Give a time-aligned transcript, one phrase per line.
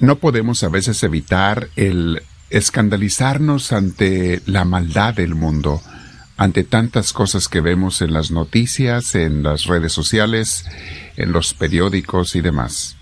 [0.00, 5.82] No podemos a veces evitar el escandalizarnos ante la maldad del mundo,
[6.36, 10.64] ante tantas cosas que vemos en las noticias, en las redes sociales,
[11.16, 12.96] en los periódicos y demás.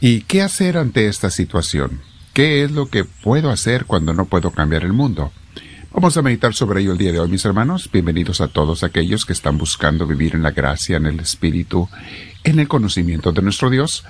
[0.00, 2.00] ¿Y qué hacer ante esta situación?
[2.32, 5.30] ¿Qué es lo que puedo hacer cuando no puedo cambiar el mundo?
[5.92, 7.90] Vamos a meditar sobre ello el día de hoy, mis hermanos.
[7.92, 11.88] Bienvenidos a todos aquellos que están buscando vivir en la gracia, en el Espíritu,
[12.44, 14.04] en el conocimiento de nuestro Dios.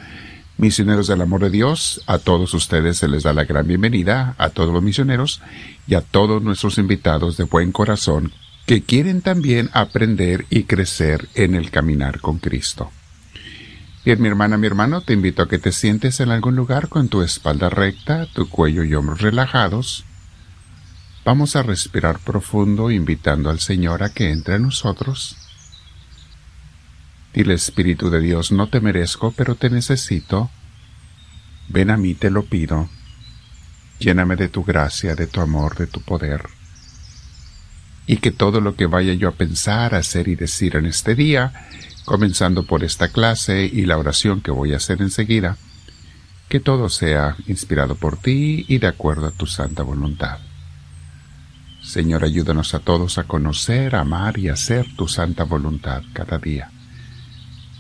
[0.59, 4.51] Misioneros del amor de Dios, a todos ustedes se les da la gran bienvenida, a
[4.51, 5.41] todos los misioneros
[5.87, 8.33] y a todos nuestros invitados de buen corazón
[8.67, 12.91] que quieren también aprender y crecer en el caminar con Cristo.
[14.05, 17.09] Bien, mi hermana, mi hermano, te invito a que te sientes en algún lugar con
[17.09, 20.05] tu espalda recta, tu cuello y hombros relajados.
[21.25, 25.37] Vamos a respirar profundo invitando al Señor a que entre en nosotros
[27.39, 30.51] Dile Espíritu de Dios, no te merezco, pero te necesito.
[31.69, 32.89] Ven a mí, te lo pido.
[34.01, 36.49] Lléname de tu gracia, de tu amor, de tu poder.
[38.09, 41.53] Y que todo lo que vaya yo a pensar, hacer y decir en este día,
[42.05, 45.59] comenzando por esta clase y la oración que voy a hacer enseguida,
[46.49, 50.41] que todo sea inspirado por ti y de acuerdo a tu santa voluntad.
[51.85, 56.73] Señor, ayúdanos a todos a conocer, amar y hacer tu santa voluntad cada día.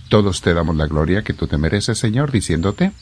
[0.09, 2.93] Todos te damos la gloria que tú te mereces, Señor, diciéndote,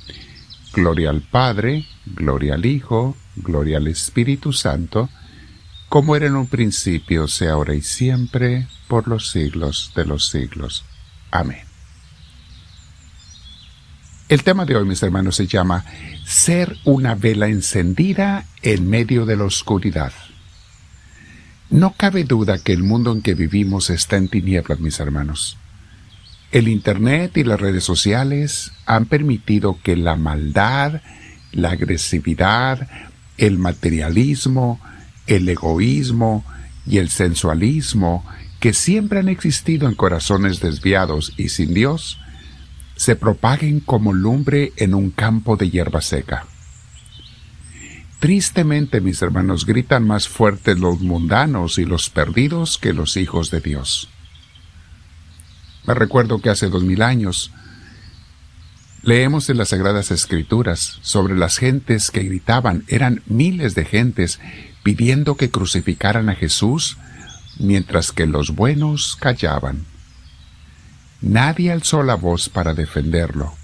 [0.73, 5.09] Gloria al Padre, gloria al Hijo, gloria al Espíritu Santo,
[5.89, 10.85] como era en un principio, sea ahora y siempre, por los siglos de los siglos.
[11.31, 11.63] Amén.
[14.29, 15.85] El tema de hoy, mis hermanos, se llama
[16.25, 20.13] Ser una vela encendida en medio de la oscuridad.
[21.71, 25.57] No cabe duda que el mundo en que vivimos está en tinieblas, mis hermanos.
[26.57, 31.03] El Internet y las redes sociales han permitido que la maldad,
[31.53, 32.89] la agresividad,
[33.37, 34.81] el materialismo,
[35.27, 36.47] el egoísmo
[36.87, 38.25] y el sensualismo
[38.59, 42.21] que siempre han existido en corazones desviados y sin Dios,
[42.97, 46.47] se propaguen como lumbre en un campo de hierba seca.
[48.19, 53.61] Tristemente, mis hermanos, gritan más fuerte los mundanos y los perdidos que los hijos de
[53.61, 54.09] Dios.
[55.87, 57.53] Me recuerdo que hace dos mil años
[59.03, 64.41] leemos en las Sagradas Escrituras sobre las gentes que gritaban, eran miles de gentes
[64.83, 66.99] pidiendo que crucificaran a Jesús,
[67.59, 69.85] mientras que los buenos callaban.
[71.21, 73.55] Nadie alzó la voz para defenderlo.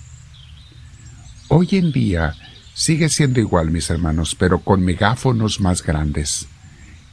[1.48, 2.34] Hoy en día
[2.72, 6.46] sigue siendo igual, mis hermanos, pero con megáfonos más grandes.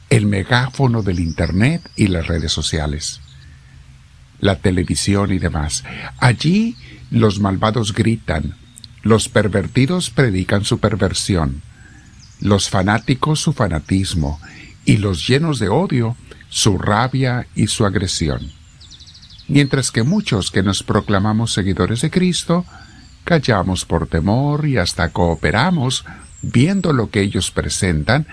[0.08, 3.20] El megáfono del Internet y las redes sociales
[4.40, 5.84] la televisión y demás.
[6.18, 6.76] Allí
[7.10, 8.54] los malvados gritan,
[9.02, 11.62] los pervertidos predican su perversión,
[12.40, 14.40] los fanáticos su fanatismo,
[14.84, 16.16] y los llenos de odio
[16.48, 18.40] su rabia y su agresión.
[19.46, 22.64] Mientras que muchos que nos proclamamos seguidores de Cristo,
[23.24, 26.04] callamos por temor y hasta cooperamos
[26.42, 28.26] viendo lo que ellos presentan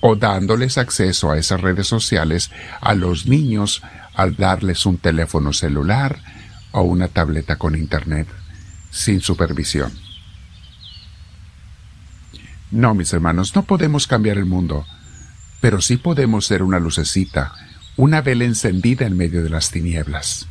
[0.00, 2.50] o dándoles acceso a esas redes sociales
[2.80, 3.82] a los niños
[4.20, 6.18] al darles un teléfono celular
[6.72, 8.28] o una tableta con internet
[8.90, 9.90] sin supervisión.
[12.70, 14.86] No, mis hermanos, no podemos cambiar el mundo,
[15.62, 17.52] pero sí podemos ser una lucecita,
[17.96, 20.46] una vela encendida en medio de las tinieblas.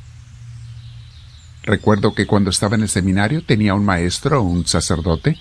[1.61, 5.37] Recuerdo que cuando estaba en el seminario tenía un maestro, un sacerdote,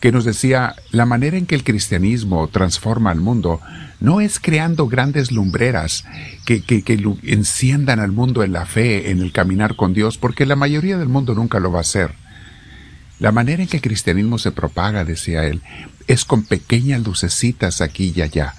[0.00, 3.60] que nos decía, la manera en que el cristianismo transforma al mundo
[4.00, 6.06] no es creando grandes lumbreras
[6.46, 10.46] que, que, que, enciendan al mundo en la fe, en el caminar con Dios, porque
[10.46, 12.12] la mayoría del mundo nunca lo va a hacer.
[13.18, 15.60] La manera en que el cristianismo se propaga, decía él,
[16.06, 18.54] es con pequeñas lucecitas aquí y allá,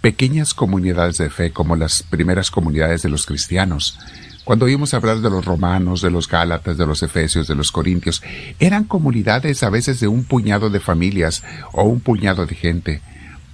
[0.00, 3.98] pequeñas comunidades de fe como las primeras comunidades de los cristianos,
[4.46, 8.22] cuando oímos hablar de los romanos, de los gálatas, de los efesios, de los corintios,
[8.60, 11.42] eran comunidades a veces de un puñado de familias
[11.72, 13.02] o un puñado de gente.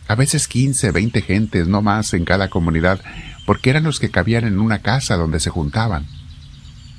[0.06, 3.00] A veces quince, veinte gentes, no más en cada comunidad,
[3.46, 6.06] porque eran los que cabían en una casa donde se juntaban.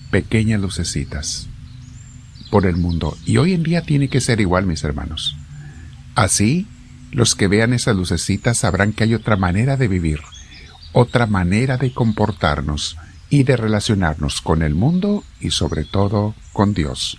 [0.09, 1.47] Pequeñas lucecitas
[2.49, 3.15] por el mundo.
[3.27, 5.37] Y hoy en día tiene que ser igual, mis hermanos.
[6.15, 6.65] Así,
[7.11, 10.21] los que vean esas lucecitas sabrán que hay otra manera de vivir,
[10.93, 12.97] otra manera de comportarnos,
[13.33, 17.17] y de relacionarnos con el mundo y sobre todo con Dios.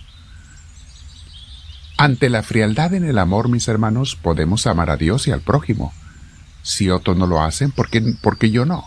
[1.97, 5.91] Ante la frialdad en el amor, mis hermanos, podemos amar a Dios y al prójimo.
[6.63, 8.85] Si otros no lo hacen, ¿por qué, yo no?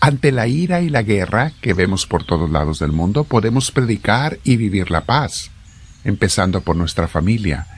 [0.00, 4.40] Ante la ira y la guerra que vemos por todos lados del mundo, podemos predicar
[4.42, 5.52] y vivir la paz,
[6.02, 7.68] empezando por nuestra familia,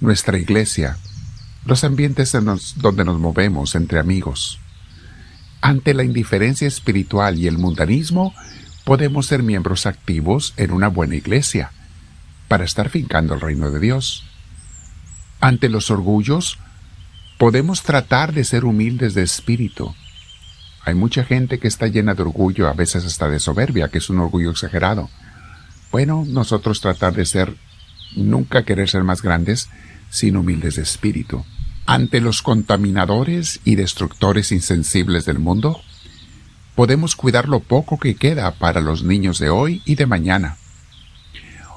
[0.00, 0.98] nuestra iglesia,
[1.64, 2.36] los ambientes
[2.76, 4.60] donde nos movemos entre amigos.
[5.60, 8.34] Ante la indiferencia espiritual y el mundanismo,
[8.84, 11.72] podemos ser miembros activos en una buena iglesia
[12.46, 14.24] para estar fincando el reino de Dios.
[15.40, 16.58] Ante los orgullos,
[17.38, 19.94] podemos tratar de ser humildes de espíritu.
[20.84, 24.08] Hay mucha gente que está llena de orgullo, a veces hasta de soberbia, que es
[24.10, 25.10] un orgullo exagerado.
[25.92, 27.54] Bueno, nosotros tratar de ser,
[28.16, 29.68] nunca querer ser más grandes,
[30.08, 31.44] sino humildes de espíritu.
[31.90, 35.80] Ante los contaminadores y destructores insensibles del mundo,
[36.74, 40.58] podemos cuidar lo poco que queda para los niños de hoy y de mañana.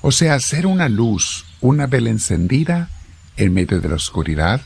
[0.02, 2.90] O sea, ser una luz, una vela encendida
[3.38, 4.60] en medio de la oscuridad,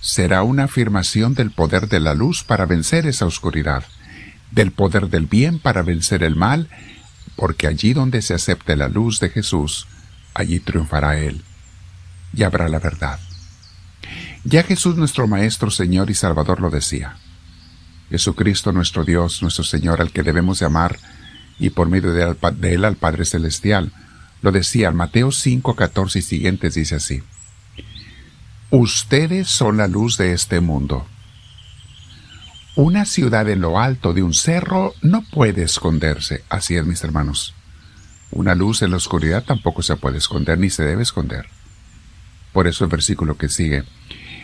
[0.00, 3.84] será una afirmación del poder de la luz para vencer esa oscuridad,
[4.50, 6.70] del poder del bien para vencer el mal,
[7.36, 9.86] porque allí donde se acepte la luz de Jesús,
[10.32, 11.42] allí triunfará Él
[12.32, 13.20] y habrá la verdad.
[14.44, 17.16] Ya Jesús nuestro Maestro, Señor y Salvador lo decía.
[18.08, 20.98] Jesucristo nuestro Dios, nuestro Señor, al que debemos amar,
[21.58, 22.36] y por medio de,
[22.72, 23.92] Él al Padre Celestial,
[24.40, 27.22] lo decía Mateo 5, 14 y siguientes, dice así.
[28.70, 31.06] Ustedes son la luz de este mundo.
[32.76, 36.44] Una ciudad en lo alto de un cerro no puede esconderse.
[36.48, 37.54] Así es, mis hermanos.
[38.30, 41.46] Una luz en la oscuridad tampoco se puede esconder ni se debe esconder.
[42.52, 43.84] Por eso el versículo que sigue.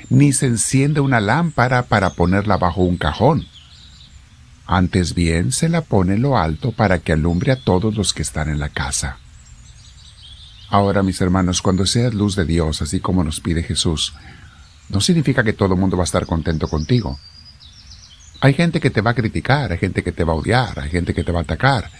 [0.08, 3.46] Ni se enciende una lámpara para ponerla bajo un cajón.
[4.66, 8.22] Antes bien se la pone en lo alto para que alumbre a todos los que
[8.22, 9.18] están en la casa.
[10.68, 14.14] Ahora, mis hermanos, cuando seas luz de Dios, así como nos pide Jesús,
[14.88, 17.18] no significa que todo el mundo va a estar contento contigo.
[18.40, 20.90] Hay gente que te va a criticar, hay gente que te va a odiar, hay
[20.90, 21.90] gente que te va a atacar.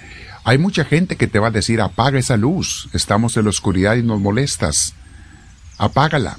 [0.44, 3.97] Hay mucha gente que te va a decir, apaga esa luz, estamos en la oscuridad
[3.97, 4.94] y nos molestas.
[5.79, 6.38] Apágala.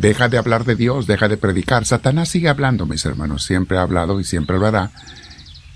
[0.00, 1.84] Deja de hablar de Dios, deja de predicar.
[1.84, 4.92] Satanás sigue hablando, mis hermanos, siempre ha hablado y siempre hablará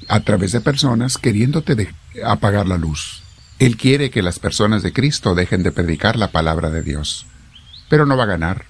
[0.08, 1.94] a través de personas queriéndote
[2.24, 3.22] apagar la luz.
[3.58, 7.26] Él quiere que las personas de Cristo dejen de predicar la palabra de Dios.
[7.90, 8.64] Pero no va a ganar.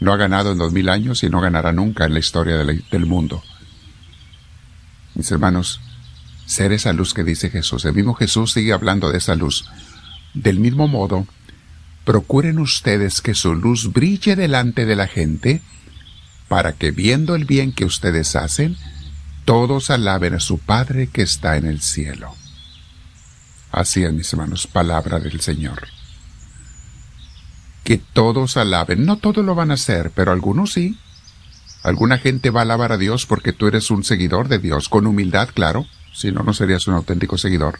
[0.00, 3.04] No ha ganado en dos mil años y no ganará nunca en la historia del
[3.04, 3.42] mundo.
[5.14, 5.82] Mis hermanos,
[6.46, 7.84] ser esa luz que dice Jesús.
[7.84, 9.66] El mismo Jesús sigue hablando de esa luz.
[10.32, 11.26] Del mismo modo,
[12.04, 15.62] procuren ustedes que su luz brille delante de la gente,
[16.48, 18.76] para que viendo el bien que ustedes hacen,
[19.44, 22.34] todos alaben a su Padre que está en el cielo.
[23.72, 25.88] Así es, mis hermanos, palabra del Señor.
[27.82, 29.04] Que todos alaben.
[29.04, 30.96] No todos lo van a hacer, pero algunos sí.
[31.82, 35.06] Alguna gente va a alabar a Dios porque tú eres un seguidor de Dios, con
[35.06, 37.78] humildad, claro, si no, no serías un auténtico seguidor.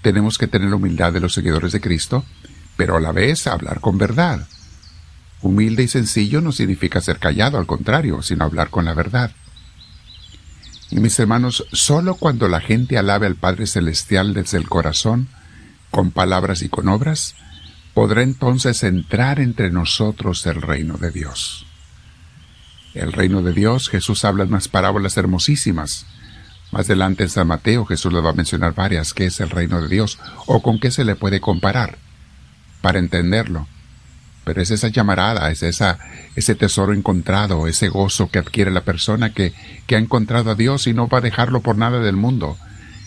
[0.00, 2.24] Tenemos que tener la humildad de los seguidores de Cristo,
[2.76, 4.46] pero a la vez hablar con verdad.
[5.40, 9.32] Humilde y sencillo no significa ser callado, al contrario, sino hablar con la verdad.
[10.90, 15.28] Y mis hermanos, solo cuando la gente alabe al Padre Celestial desde el corazón,
[15.90, 17.34] con palabras y con obras,
[17.94, 21.66] podrá entonces entrar entre nosotros el reino de Dios.
[22.94, 26.06] El reino de Dios, Jesús habla en unas parábolas hermosísimas.
[26.72, 29.80] Más adelante en San Mateo Jesús le va a mencionar varias, qué es el reino
[29.80, 31.98] de Dios o con qué se le puede comparar,
[32.82, 33.66] para entenderlo.
[34.44, 35.98] Pero es esa llamarada, es esa,
[36.34, 39.54] ese tesoro encontrado, ese gozo que adquiere la persona que,
[39.86, 42.58] que ha encontrado a Dios y no va a dejarlo por nada del mundo.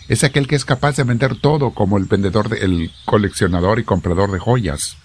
[0.08, 3.84] Es aquel que es capaz de vender todo como el vendedor, de, el coleccionador y
[3.84, 4.98] comprador de joyas.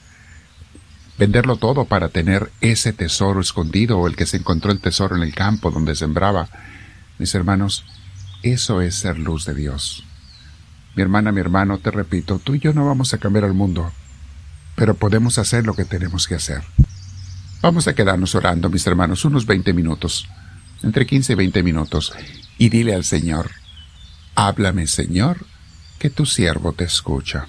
[1.18, 5.22] Venderlo todo para tener ese tesoro escondido o el que se encontró el tesoro en
[5.22, 6.48] el campo donde sembraba.
[7.18, 7.84] Mis hermanos,
[8.42, 10.04] eso es ser luz de Dios.
[10.94, 13.90] Mi hermana, mi hermano, te repito, tú y yo no vamos a cambiar al mundo
[14.80, 16.62] pero podemos hacer lo que tenemos que hacer.
[17.60, 20.26] Vamos a quedarnos orando, mis hermanos, unos 20 minutos,
[20.82, 22.14] entre 15 y 20 minutos,
[22.56, 23.50] y dile al Señor,
[24.34, 25.44] háblame, Señor,
[25.98, 27.46] que tu siervo te escucha.